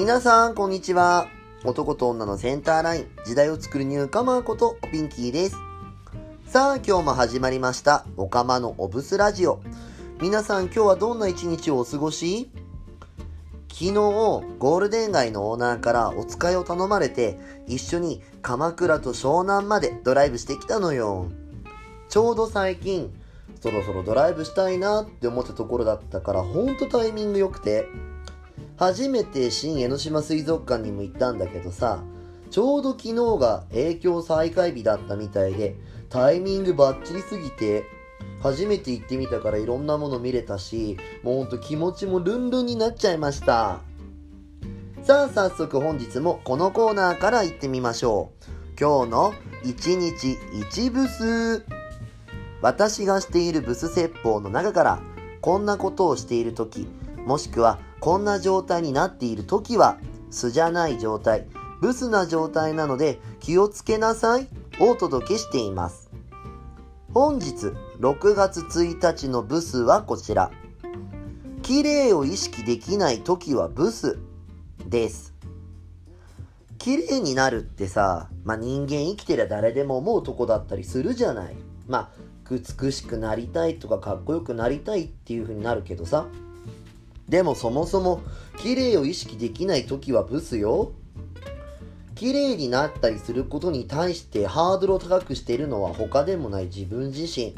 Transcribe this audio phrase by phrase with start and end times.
[0.00, 1.28] 皆さん、こんにちは。
[1.62, 5.56] 男と女のセンターライン、時代を作るニューカマーことピンキーです。
[6.46, 9.60] さあ、今日も始まりました、おかまのおブスラジオ。
[10.18, 12.50] 皆さん、今日はどんな一日をお過ごし？
[13.68, 21.26] 昨日、ゴールデン街のオーナーからお使いを頼まれて、一緒に鎌倉と湘南までドライブしてきたのよ。
[22.08, 23.12] ちょうど最近、
[23.60, 27.84] そろそろドライブしたいなって思ったところだったから、ほんとタイミング良くて、
[28.80, 32.02] 初めて新江ノ島水族館にも行ったんだけどさ、
[32.50, 35.76] ちょうど昨日が影響再開日だったみたいで、
[36.08, 37.84] タイミングバッチリすぎて、
[38.42, 43.80] 初めて行ってみたからいろんなもの見れたし、もうほんと気持ちもルンルンになっちゃいました。
[45.02, 48.80] さあ早速本日もこのコーナーから行ってみましょう。
[48.80, 50.38] 今日の1日
[50.72, 51.66] 1ブス。
[52.62, 55.02] 私がしているブス説法の中から、
[55.42, 56.88] こんなことをしている時
[57.26, 59.98] もしくはこんな状態になっている時は、
[60.30, 61.46] 素じゃない状態、
[61.80, 64.48] ブスな状態なので気をつけなさい
[64.80, 66.10] をお届けしています。
[67.12, 70.50] 本日6月1日のブスはこちら。
[71.62, 74.18] 綺麗を意識できない時はブス
[74.86, 75.34] です。
[76.78, 81.56] 綺麗になるってさ、まあ、人間生きてりゃ誰でも思うとこだったりするじゃない。
[81.86, 82.10] まあ、
[82.50, 86.26] 美しくなりたいとかかっこよくなりたいっていう風になるけどさ。
[87.30, 88.20] でもそもそも
[88.58, 90.92] 綺麗を意識できない時はブスよ。
[92.16, 97.54] 綺麗になったりすることに対してハードルを高くしているのは他でもない自分自身。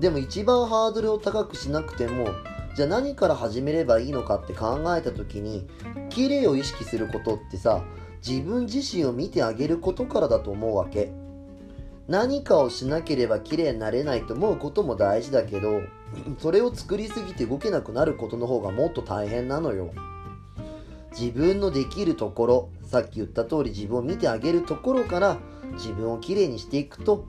[0.00, 2.28] でも一番ハードルを高くしなくても、
[2.74, 5.68] じゃあ何から始めればいいのかって考えた時に、
[6.08, 7.84] 綺麗を意識することってさ、
[8.26, 11.12] 自分自身を見てあげることからだと思うわけ。
[12.08, 15.82] 何かをしなければ綺麗になれないと思うことも大事だけど、
[16.38, 19.90] それを作りすぎて動けなくなることの方がもっと大変なのよ。
[21.12, 25.38] 自分のできるところ、さっき言った通り自分を見てあげるところから
[25.72, 27.24] 自分をきれいにしていくと、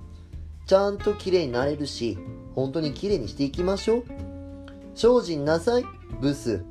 [0.66, 2.18] ちゃんと綺麗になれるし、
[2.56, 4.04] 本当に綺麗にしていきましょう。
[4.96, 5.86] 精進なさい、
[6.20, 6.64] ブス。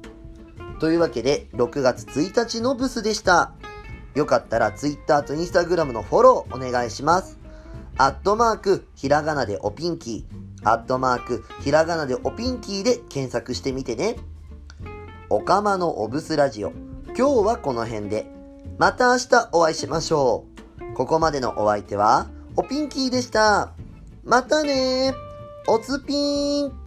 [0.78, 3.52] というわけで、6月1日のブスでした。
[4.14, 7.38] よかったら Twitter と Instagram のフォローお願いします。
[7.96, 10.49] アットマーク、ひらがなでおピンキー。
[10.62, 14.16] アットマーク、ひらがなでおピンキーで検索してみてね。
[15.28, 16.72] おかまのおぶすラジオ。
[17.16, 18.26] 今日はこの辺で。
[18.78, 20.44] また明日お会いしましょ
[20.90, 20.94] う。
[20.94, 22.26] ここまでのお相手は、
[22.56, 23.72] おピンキーでした。
[24.24, 25.14] またね
[25.66, 26.79] おつぴーん